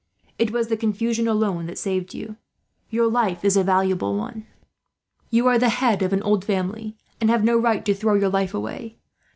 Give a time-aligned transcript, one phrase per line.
[0.39, 2.37] It was the confusion, alone, that saved you.
[2.89, 4.47] "Your life is a valuable one.
[5.29, 8.29] You are the head of an old family, and have no right to throw your
[8.29, 8.97] life away.